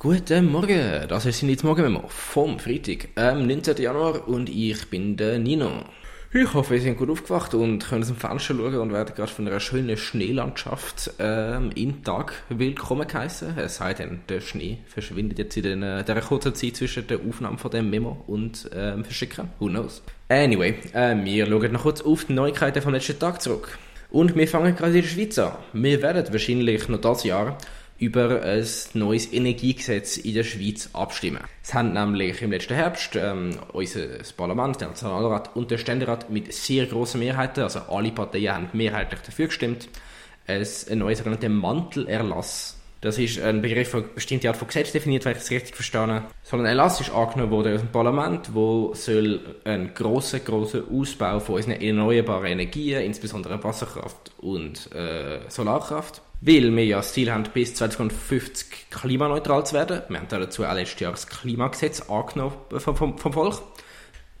Guten 0.00 0.52
Morgen, 0.52 1.08
das 1.08 1.26
ist 1.26 1.42
jetzt 1.42 1.64
Morgenmemo 1.64 2.04
vom 2.06 2.60
Freitag, 2.60 3.08
am 3.16 3.48
19. 3.48 3.78
Januar 3.78 4.28
und 4.28 4.48
ich 4.48 4.88
bin 4.90 5.16
der 5.16 5.40
Nino. 5.40 5.86
Ich 6.32 6.54
hoffe, 6.54 6.76
ihr 6.76 6.80
seid 6.80 6.98
gut 6.98 7.10
aufgewacht 7.10 7.52
und 7.54 7.84
können 7.84 8.02
aus 8.02 8.06
dem 8.06 8.16
Fenster 8.16 8.54
schauen 8.54 8.76
und 8.76 8.92
werden 8.92 9.12
gerade 9.16 9.32
von 9.32 9.48
einer 9.48 9.58
schönen 9.58 9.96
Schneelandschaft 9.96 11.10
ähm, 11.18 11.74
den 11.74 12.04
Tag 12.04 12.32
willkommen 12.48 13.08
geheißen. 13.08 13.58
Es 13.58 13.78
sei 13.78 13.92
denn, 13.92 14.20
der 14.28 14.40
Schnee 14.40 14.78
verschwindet 14.86 15.40
jetzt 15.40 15.56
in 15.56 15.64
den, 15.64 15.82
äh, 15.82 16.04
der 16.04 16.20
kurzen 16.20 16.54
Zeit 16.54 16.76
zwischen 16.76 17.08
der 17.08 17.18
Aufnahme 17.28 17.58
von 17.58 17.72
dem 17.72 17.90
Memo 17.90 18.22
und 18.28 18.70
ähm, 18.72 19.04
Verschicken. 19.04 19.48
Who 19.58 19.66
knows? 19.66 20.04
Anyway, 20.28 20.76
äh, 20.92 21.16
wir 21.24 21.46
schauen 21.46 21.72
noch 21.72 21.82
kurz 21.82 22.02
auf 22.02 22.24
die 22.26 22.34
Neuigkeiten 22.34 22.82
vom 22.82 22.92
letzten 22.92 23.18
Tag 23.18 23.42
zurück. 23.42 23.76
Und 24.10 24.36
wir 24.36 24.46
fangen 24.46 24.76
gerade 24.76 24.96
in 24.96 25.02
der 25.02 25.08
Schweiz 25.08 25.38
an. 25.40 25.56
Wir 25.72 26.00
werden 26.00 26.24
wahrscheinlich 26.30 26.88
noch 26.88 27.00
das 27.00 27.24
Jahr 27.24 27.58
über 27.98 28.42
ein 28.42 28.64
neues 28.94 29.32
Energiegesetz 29.32 30.16
in 30.16 30.34
der 30.34 30.44
Schweiz 30.44 30.90
abstimmen. 30.92 31.40
Es 31.62 31.74
haben 31.74 31.92
nämlich 31.92 32.40
im 32.42 32.52
letzten 32.52 32.74
Herbst 32.74 33.16
ähm, 33.16 33.58
unser 33.72 34.06
Parlament, 34.36 34.80
der 34.80 34.88
Nationalrat 34.88 35.56
und 35.56 35.70
der 35.70 35.78
Ständerat 35.78 36.30
mit 36.30 36.52
sehr 36.52 36.86
grossen 36.86 37.20
Mehrheiten, 37.20 37.64
also 37.64 37.80
alle 37.88 38.12
Parteien 38.12 38.54
haben 38.54 38.68
mehrheitlich 38.72 39.20
dafür 39.20 39.46
gestimmt, 39.46 39.88
es 40.46 40.88
ein 40.88 40.98
neues 40.98 41.18
sogenannter 41.18 41.48
Mantelerlass 41.48 42.77
das 43.00 43.16
ist 43.18 43.40
ein 43.40 43.62
Begriff 43.62 43.90
für 43.90 43.98
eine 43.98 44.06
bestimmte 44.08 44.48
Art 44.48 44.56
von 44.56 44.66
Gesetz 44.66 44.90
definiert, 44.90 45.24
wenn 45.24 45.32
ich 45.32 45.38
es 45.38 45.50
richtig 45.50 45.74
verstehe. 45.74 46.24
So 46.42 46.56
ein 46.56 46.64
Erlass 46.64 47.00
ist 47.00 47.10
angenommen 47.10 47.52
worden 47.52 47.74
aus 47.74 47.80
dem 47.80 47.92
Parlament, 47.92 48.54
wo 48.54 48.92
soll 48.94 49.40
einen 49.64 49.94
grossen, 49.94 50.44
grossen 50.44 50.82
Ausbau 50.90 51.38
von 51.38 51.56
unseren 51.56 51.80
erneuerbaren 51.80 52.46
Energien, 52.46 53.02
insbesondere 53.02 53.62
Wasserkraft 53.62 54.32
und 54.38 54.92
äh, 54.94 55.38
Solarkraft, 55.48 56.22
weil 56.40 56.74
wir 56.74 56.84
ja 56.84 56.96
das 56.96 57.12
Ziel 57.12 57.30
haben, 57.30 57.44
bis 57.54 57.76
2050 57.76 58.90
klimaneutral 58.90 59.64
zu 59.64 59.74
werden. 59.74 60.02
Wir 60.08 60.18
haben 60.18 60.26
dazu 60.28 60.64
auch 60.64 60.74
letztes 60.74 61.00
Jahr 61.00 61.12
das 61.12 61.28
Klimagesetz 61.28 62.00
angenommen 62.08 62.56
vom, 62.78 62.96
vom, 62.96 63.18
vom 63.18 63.32
Volk. 63.32 63.62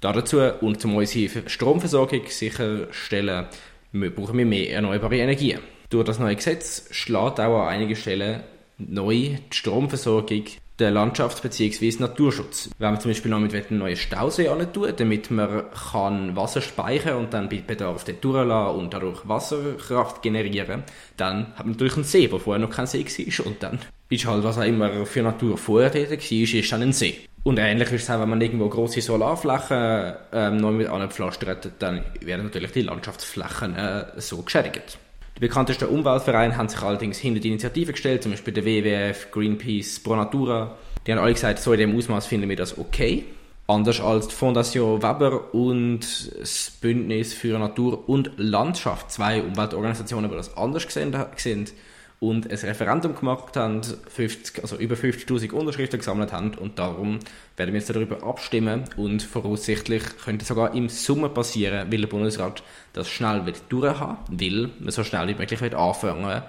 Dazu 0.00 0.40
und 0.60 0.84
um 0.84 0.96
unsere 0.96 1.48
Stromversorgung 1.48 2.26
sicherstellen, 2.26 3.46
brauchen 3.92 4.38
wir 4.38 4.46
mehr 4.46 4.72
erneuerbare 4.72 5.16
Energien. 5.16 5.60
Durch 5.90 6.04
das 6.04 6.18
neue 6.18 6.36
Gesetz 6.36 6.86
schlägt 6.90 7.40
auch 7.40 7.62
an 7.62 7.68
einigen 7.68 7.96
Stellen 7.96 8.40
neu 8.76 9.14
die 9.14 9.38
Stromversorgung 9.50 10.44
der 10.78 10.92
Landschafts- 10.92 11.42
bzw. 11.42 11.96
Naturschutz. 11.98 12.70
Wenn 12.78 12.92
man 12.92 13.00
zum 13.00 13.10
Beispiel 13.10 13.30
noch 13.30 13.40
mit 13.40 13.54
einen 13.54 13.78
neuen 13.78 13.96
Stausee 13.96 14.48
tun, 14.72 14.92
damit 14.96 15.30
man 15.30 15.64
kann 15.90 16.36
Wasser 16.36 16.60
speichern 16.60 17.16
und 17.16 17.32
dann 17.32 17.48
bei 17.48 17.62
Bedarf 17.66 18.04
dort 18.04 18.22
durchlassen 18.22 18.78
und 18.78 18.94
dadurch 18.94 19.26
Wasserkraft 19.26 20.22
generieren, 20.22 20.84
dann 21.16 21.48
hat 21.56 21.64
man 21.64 21.72
natürlich 21.72 21.94
einen 21.94 22.04
See, 22.04 22.30
wo 22.30 22.38
vorher 22.38 22.64
noch 22.64 22.70
kein 22.70 22.86
See 22.86 23.04
war 23.04 23.46
und 23.46 23.62
dann 23.62 23.78
ist 24.10 24.26
halt 24.26 24.44
was 24.44 24.58
auch 24.58 24.64
immer 24.64 25.04
für 25.06 25.22
Natur 25.22 25.58
vorher 25.58 25.90
dort 25.90 26.10
war, 26.10 26.54
ist 26.54 26.72
dann 26.72 26.82
ein 26.82 26.92
See. 26.92 27.16
Und 27.44 27.58
ähnlich 27.58 27.90
ist 27.92 28.02
es 28.02 28.10
auch, 28.10 28.20
wenn 28.20 28.28
man 28.28 28.40
irgendwo 28.40 28.68
große 28.68 29.00
Solarflächen 29.00 30.14
ähm, 30.32 30.58
neu 30.58 30.72
mit 30.72 30.88
anpflastert, 30.88 31.70
dann 31.78 32.04
werden 32.20 32.44
natürlich 32.44 32.72
die 32.72 32.82
Landschaftsflächen 32.82 33.74
äh, 33.74 34.04
so 34.18 34.42
geschädigt. 34.42 34.98
Die 35.38 35.46
bekanntesten 35.46 35.88
Umweltvereine 35.88 36.56
haben 36.56 36.68
sich 36.68 36.82
allerdings 36.82 37.16
hinter 37.16 37.38
die 37.38 37.46
Initiative 37.46 37.92
gestellt, 37.92 38.24
zum 38.24 38.32
Beispiel 38.32 38.52
der 38.52 38.64
WWF, 38.64 39.30
Greenpeace, 39.30 40.00
Pro 40.00 40.16
Natura. 40.16 40.76
Die 41.06 41.12
haben 41.12 41.20
alle 41.20 41.32
gesagt, 41.32 41.60
so 41.60 41.72
in 41.72 41.78
dem 41.78 41.96
Ausmaß 41.96 42.26
finden 42.26 42.48
wir 42.48 42.56
das 42.56 42.76
okay. 42.76 43.24
Anders 43.68 44.00
als 44.00 44.26
die 44.26 44.34
Fondation 44.34 45.00
Weber 45.00 45.54
und 45.54 46.00
das 46.40 46.72
Bündnis 46.80 47.34
für 47.34 47.56
Natur 47.56 48.08
und 48.08 48.32
Landschaft, 48.36 49.12
zwei 49.12 49.40
Umweltorganisationen, 49.40 50.28
die 50.28 50.36
das 50.36 50.56
anders 50.56 50.84
gesehen 50.86 51.14
sind 51.36 51.72
und 52.20 52.50
ein 52.50 52.58
Referendum 52.58 53.14
gemacht 53.14 53.56
haben, 53.56 53.82
50, 53.82 54.62
also 54.62 54.76
über 54.76 54.96
50.000 54.96 55.52
Unterschriften 55.52 55.98
gesammelt 55.98 56.32
haben 56.32 56.54
und 56.54 56.78
darum 56.78 57.20
werden 57.56 57.72
wir 57.72 57.80
jetzt 57.80 57.90
darüber 57.90 58.22
abstimmen 58.24 58.84
und 58.96 59.22
voraussichtlich 59.22 60.02
könnte 60.24 60.42
es 60.42 60.48
sogar 60.48 60.74
im 60.74 60.88
Sommer 60.88 61.28
passieren, 61.28 61.92
weil 61.92 62.00
der 62.00 62.08
Bundesrat 62.08 62.62
das 62.92 63.08
schnell 63.08 63.46
wird 63.46 63.62
durchhaben, 63.68 64.16
weil 64.28 64.70
man 64.80 64.90
so 64.90 65.04
schnell 65.04 65.28
wie 65.28 65.34
möglich 65.34 65.60
wird 65.60 65.74
anfangen 65.74 66.42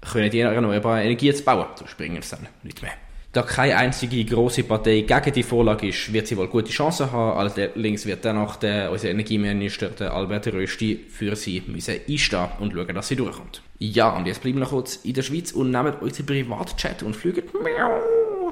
können, 0.00 0.30
die 0.30 0.40
erneuerbare 0.40 1.02
Energie 1.02 1.32
zu 1.34 1.42
bauen. 1.42 1.66
So 1.74 1.86
springen 1.86 2.18
es 2.18 2.30
dann 2.30 2.46
nicht 2.62 2.82
mehr. 2.82 2.92
Da 3.32 3.42
keine 3.42 3.76
einzige 3.76 4.24
große 4.24 4.62
Partei 4.64 5.02
gegen 5.02 5.32
die 5.32 5.42
Vorlage 5.42 5.88
ist, 5.88 6.12
wird 6.12 6.26
sie 6.26 6.36
wohl 6.36 6.48
gute 6.48 6.70
Chancen 6.70 7.12
haben. 7.12 7.36
Allerdings 7.38 8.06
wird 8.06 8.24
danach 8.24 8.56
der, 8.56 8.90
unser 8.90 9.10
Energieminister, 9.10 9.88
der 9.90 10.14
Albert 10.14 10.46
Rösti, 10.46 11.04
für 11.08 11.36
sie 11.36 11.62
müssen 11.66 12.00
einstehen 12.08 12.48
und 12.60 12.72
schauen, 12.72 12.94
dass 12.94 13.08
sie 13.08 13.16
durchkommt. 13.16 13.62
Ja, 13.78 14.16
und 14.16 14.26
jetzt 14.26 14.40
bleiben 14.40 14.56
wir 14.56 14.64
noch 14.64 14.70
kurz 14.70 14.96
in 14.96 15.12
der 15.12 15.22
Schweiz 15.22 15.52
und 15.52 15.70
nehmen 15.70 15.94
unseren 16.00 16.26
Privatchat 16.26 17.02
und 17.02 17.14
fliegen 17.14 17.42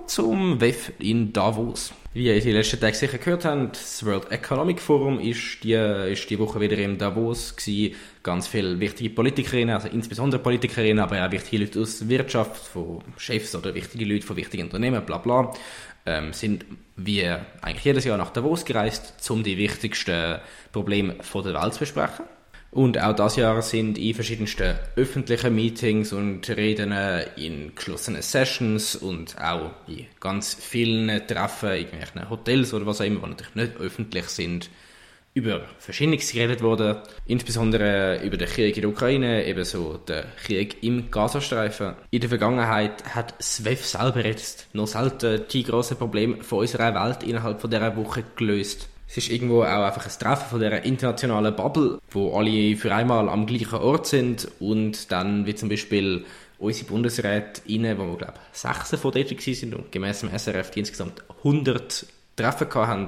zum 0.06 0.60
WEF 0.60 0.92
in 0.98 1.32
Davos. 1.32 1.92
Wie 2.12 2.26
ihr 2.26 2.36
in 2.36 2.44
den 2.44 2.54
letzten 2.54 2.78
Tagen 2.78 2.94
sicher 2.94 3.18
gehört 3.18 3.44
habt, 3.44 3.76
das 3.76 4.04
World 4.06 4.30
Economic 4.30 4.80
Forum 4.80 5.18
ist 5.18 5.64
die, 5.64 5.72
ist 5.72 6.30
die 6.30 6.38
Woche 6.38 6.60
wieder 6.60 6.78
in 6.78 6.96
Davos 6.96 7.56
gewesen. 7.56 7.96
Ganz 8.22 8.46
viele 8.46 8.78
wichtige 8.78 9.10
Politikerinnen, 9.10 9.74
also 9.74 9.88
insbesondere 9.88 10.40
Politikerinnen, 10.40 11.00
aber 11.00 11.26
auch 11.26 11.32
wichtige 11.32 11.64
Leute 11.64 11.80
aus 11.80 11.98
der 11.98 12.08
Wirtschaft, 12.08 12.68
von 12.68 13.02
Chefs 13.16 13.54
oder 13.56 13.74
wichtige 13.74 14.04
Leute 14.04 14.24
von 14.24 14.36
wichtigen 14.36 14.64
Unternehmen, 14.64 15.04
bla 15.04 15.18
bla, 15.18 15.52
ähm, 16.06 16.32
sind 16.32 16.64
wie 16.96 17.26
eigentlich 17.62 17.84
jedes 17.84 18.04
Jahr 18.04 18.16
nach 18.16 18.30
Davos 18.30 18.64
gereist, 18.64 19.14
um 19.30 19.42
die 19.42 19.56
wichtigsten 19.56 20.38
Probleme 20.70 21.16
der 21.34 21.54
Welt 21.54 21.74
zu 21.74 21.80
besprechen. 21.80 22.26
Und 22.74 23.00
auch 23.00 23.14
das 23.14 23.36
Jahr 23.36 23.62
sind 23.62 23.98
in 23.98 24.14
verschiedensten 24.14 24.74
öffentlichen 24.96 25.54
Meetings 25.54 26.12
und 26.12 26.48
Reden 26.50 26.92
in 27.36 27.72
geschlossenen 27.72 28.20
Sessions 28.20 28.96
und 28.96 29.40
auch 29.40 29.70
in 29.86 30.06
ganz 30.18 30.54
vielen 30.54 31.24
Treffen, 31.28 31.70
irgendwelchen 31.70 32.28
Hotels 32.28 32.74
oder 32.74 32.84
was 32.84 33.00
auch 33.00 33.04
immer, 33.04 33.20
die 33.20 33.28
natürlich 33.28 33.54
nicht 33.54 33.76
öffentlich 33.76 34.24
sind, 34.24 34.70
über 35.34 35.60
Verschiedenes 35.78 36.32
geredet 36.32 36.62
worden. 36.62 36.96
Insbesondere 37.26 38.20
über 38.24 38.36
den 38.36 38.48
Krieg 38.48 38.74
in 38.76 38.82
der 38.82 38.90
Ukraine, 38.90 39.46
ebenso 39.46 39.98
den 39.98 40.24
Krieg 40.44 40.82
im 40.82 41.12
Gazastreifen. 41.12 41.94
In 42.10 42.22
der 42.22 42.28
Vergangenheit 42.28 43.04
hat 43.14 43.40
SWEF 43.40 43.86
selber 43.86 44.24
jetzt 44.24 44.66
noch 44.72 44.88
selten 44.88 45.42
die 45.48 45.62
grossen 45.62 45.96
Probleme 45.96 46.42
von 46.42 46.58
unserer 46.58 46.92
Welt 46.92 47.22
innerhalb 47.22 47.60
von 47.60 47.70
dieser 47.70 47.96
Woche 47.96 48.24
gelöst. 48.34 48.88
Es 49.06 49.18
ist 49.18 49.30
irgendwo 49.30 49.62
auch 49.62 49.84
einfach 49.84 50.06
ein 50.06 50.18
Treffen 50.18 50.48
von 50.50 50.60
dieser 50.60 50.82
internationalen 50.84 51.54
Bubble, 51.54 51.98
wo 52.10 52.36
alle 52.36 52.76
für 52.76 52.94
einmal 52.94 53.28
am 53.28 53.46
gleichen 53.46 53.76
Ort 53.76 54.06
sind 54.06 54.48
und 54.60 55.12
dann 55.12 55.46
wie 55.46 55.54
zum 55.54 55.68
Beispiel 55.68 56.24
unsere 56.58 56.86
Bundesräte 56.86 57.62
rein, 57.68 57.98
wo 57.98 58.06
wir 58.06 58.16
glaube 58.16 58.34
sechs 58.52 58.90
von 58.90 59.12
dort 59.12 59.30
waren 59.30 59.74
und 59.74 59.92
gemäss 59.92 60.20
dem 60.20 60.36
SRF 60.36 60.70
die 60.70 60.80
insgesamt 60.80 61.22
100 61.38 62.06
Treffen 62.36 62.74
hatten, 62.74 63.06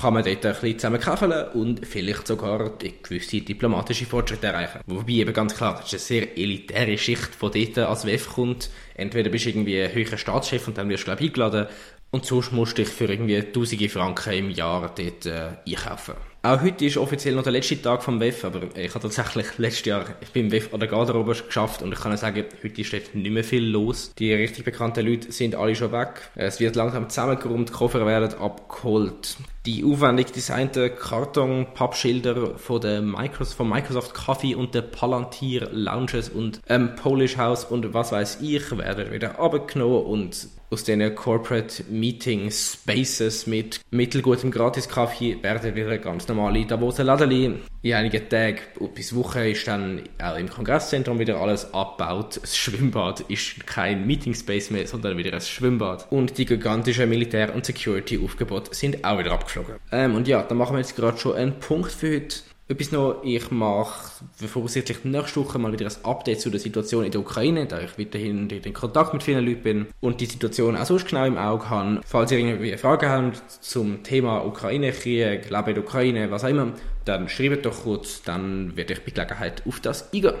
kann 0.00 0.14
man 0.14 0.24
dort 0.24 0.44
ein 0.44 0.52
bisschen 0.52 0.78
zusammenkaufeln 0.78 1.48
und 1.54 1.86
vielleicht 1.86 2.26
sogar 2.26 2.72
gewisse 3.02 3.40
diplomatische 3.40 4.06
Fortschritte 4.06 4.48
erreichen. 4.48 4.80
Wobei 4.86 5.12
eben 5.12 5.32
ganz 5.32 5.54
klar, 5.54 5.76
das 5.80 5.92
ist 5.92 5.94
eine 5.94 6.20
sehr 6.20 6.38
elitäre 6.38 6.98
Schicht, 6.98 7.34
von 7.34 7.50
dort 7.52 7.78
als 7.78 8.04
WEF 8.04 8.28
kommt. 8.28 8.70
Entweder 8.94 9.30
bist 9.30 9.46
du 9.46 9.50
irgendwie 9.50 9.80
ein 9.80 9.92
höherer 9.92 10.18
Staatschef 10.18 10.68
und 10.68 10.78
dann 10.78 10.88
wirst 10.88 11.02
du 11.02 11.06
glaube 11.06 11.22
ich 11.22 11.30
eingeladen 11.30 11.66
und 12.10 12.24
sonst 12.24 12.52
musst 12.52 12.78
du 12.78 12.82
dich 12.82 12.92
für 12.92 13.06
irgendwie 13.06 13.40
tausende 13.42 13.88
Franken 13.88 14.32
im 14.32 14.50
Jahr 14.50 14.92
dort 14.94 15.26
äh, 15.26 15.48
einkaufen. 15.66 16.14
Auch 16.42 16.62
heute 16.62 16.84
ist 16.84 16.96
offiziell 16.96 17.34
noch 17.34 17.42
der 17.42 17.52
letzte 17.52 17.82
Tag 17.82 18.04
vom 18.04 18.20
WEF, 18.20 18.44
aber 18.44 18.62
ich 18.76 18.90
habe 18.90 19.00
tatsächlich 19.00 19.46
letztes 19.58 19.86
Jahr 19.86 20.04
beim 20.32 20.52
WEF 20.52 20.72
an 20.72 20.78
der 20.78 20.88
Garderobe 20.88 21.34
geschafft 21.34 21.82
und 21.82 21.92
ich 21.92 21.98
kann 21.98 22.16
sagen, 22.16 22.44
heute 22.62 22.84
steht 22.84 23.14
nicht 23.16 23.32
mehr 23.32 23.42
viel 23.42 23.64
los. 23.64 24.12
Die 24.16 24.32
richtig 24.32 24.64
bekannten 24.64 25.04
Leute 25.04 25.32
sind 25.32 25.56
alle 25.56 25.74
schon 25.74 25.90
weg. 25.90 26.30
Es 26.36 26.60
wird 26.60 26.76
langsam 26.76 27.08
zusammengeräumt, 27.08 27.70
die 27.70 27.72
Koffer 27.72 28.06
werden 28.06 28.38
abgeholt. 28.38 29.36
Die 29.66 29.82
aufwendig 29.84 30.30
designten 30.30 30.94
Karton-Pappschilder 30.94 32.56
von 32.56 33.10
Microsoft, 33.10 33.56
von 33.56 33.68
Microsoft 33.68 34.14
Coffee 34.14 34.54
und 34.54 34.76
der 34.76 34.82
Palantir 34.82 35.68
Lounges 35.72 36.28
und 36.28 36.60
ähm, 36.68 36.94
Polish 36.94 37.36
House 37.36 37.64
und 37.64 37.92
was 37.92 38.12
weiß 38.12 38.38
ich 38.42 38.78
werden 38.78 39.10
wieder 39.10 39.40
abgenommen 39.40 40.04
und 40.04 40.48
aus 40.70 40.84
den 40.84 41.14
Corporate 41.14 41.84
Meeting 41.88 42.50
Spaces 42.50 43.46
mit 43.46 43.80
mittelgutem 43.90 44.50
Gratis-Kaffee 44.50 45.42
werden 45.42 45.74
wieder 45.74 45.98
ganz 45.98 46.26
normale 46.26 46.66
Davoser 46.66 47.04
Ladeli. 47.04 47.60
In 47.82 47.94
einigen 47.94 48.28
Tagen 48.28 48.58
bis 48.94 49.14
Woche 49.14 49.50
ist 49.50 49.68
dann 49.68 50.02
auch 50.20 50.36
im 50.36 50.50
Kongresszentrum 50.50 51.20
wieder 51.20 51.40
alles 51.40 51.72
abgebaut. 51.72 52.40
Das 52.42 52.56
Schwimmbad 52.56 53.20
ist 53.28 53.64
kein 53.66 54.06
Meeting 54.06 54.34
Space 54.34 54.70
mehr, 54.70 54.88
sondern 54.88 55.16
wieder 55.16 55.32
ein 55.32 55.40
Schwimmbad. 55.40 56.08
Und 56.10 56.36
die 56.36 56.46
gigantischen 56.46 57.08
Militär- 57.08 57.54
und 57.54 57.64
Security-Aufgebote 57.64 58.74
sind 58.74 59.04
auch 59.04 59.18
wieder 59.18 59.32
abgeflogen. 59.58 59.82
Ähm, 59.92 60.14
und 60.14 60.28
ja, 60.28 60.42
dann 60.42 60.58
machen 60.58 60.74
wir 60.74 60.80
jetzt 60.80 60.96
gerade 60.96 61.18
schon 61.18 61.34
einen 61.34 61.58
Punkt 61.58 61.92
für 61.92 62.14
heute. 62.14 62.36
Etwas 62.68 62.90
noch, 62.90 63.22
ich 63.22 63.48
mache 63.52 64.24
voraussichtlich 64.48 65.04
nächste 65.04 65.38
Woche 65.38 65.56
mal 65.56 65.72
wieder 65.72 65.86
ein 65.86 66.04
Update 66.04 66.40
zu 66.40 66.50
der 66.50 66.58
Situation 66.58 67.04
in 67.04 67.12
der 67.12 67.20
Ukraine, 67.20 67.66
da 67.66 67.80
ich 67.80 67.96
weiterhin 67.96 68.50
in 68.50 68.74
Kontakt 68.74 69.12
mit 69.12 69.22
vielen 69.22 69.46
Leuten 69.46 69.62
bin 69.62 69.86
und 70.00 70.20
die 70.20 70.26
Situation 70.26 70.76
auch 70.76 70.84
sonst 70.84 71.06
genau 71.06 71.26
im 71.26 71.38
Auge 71.38 71.70
habe. 71.70 72.00
Falls 72.04 72.32
ihr 72.32 72.38
irgendwie 72.38 72.76
Fragen 72.76 73.08
habt 73.08 73.42
zum 73.60 74.02
Thema 74.02 74.44
Ukraine-Krieg, 74.44 75.48
Leben 75.48 75.68
in 75.68 75.74
der 75.74 75.84
Ukraine, 75.84 76.30
was 76.32 76.42
auch 76.42 76.48
immer, 76.48 76.72
dann 77.04 77.28
schreibt 77.28 77.66
doch 77.66 77.84
kurz, 77.84 78.22
dann 78.22 78.76
werde 78.76 78.94
ich 78.94 79.04
bei 79.04 79.12
Gelegenheit 79.12 79.62
auf 79.64 79.78
das 79.78 80.12
eingehen. 80.12 80.34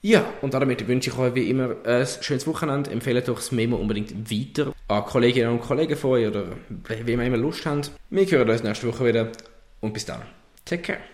Ja, 0.00 0.24
und 0.40 0.54
damit 0.54 0.86
wünsche 0.88 1.10
ich 1.10 1.18
euch 1.18 1.34
wie 1.34 1.50
immer 1.50 1.76
ein 1.84 2.06
schönes 2.20 2.46
Wochenende. 2.46 2.90
Empfehle 2.90 3.22
doch 3.22 3.34
das 3.34 3.52
Memo 3.52 3.76
unbedingt 3.76 4.30
weiter. 4.30 4.72
An 4.88 5.04
Kolleginnen 5.04 5.50
und 5.50 5.60
Kollegen 5.60 5.96
von 5.96 6.10
euch 6.12 6.28
oder 6.28 6.44
wem 7.04 7.20
immer 7.20 7.36
Lust 7.36 7.66
habt. 7.66 7.90
Wir 8.10 8.26
hören 8.26 8.50
uns 8.50 8.62
nächste 8.62 8.88
Woche 8.88 9.04
wieder 9.04 9.32
und 9.80 9.92
bis 9.92 10.04
dann. 10.04 10.22
Take 10.64 10.82
care. 10.82 10.98